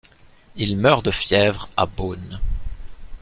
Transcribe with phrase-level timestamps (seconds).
[0.55, 2.39] Il meurt de fièvre à Bône.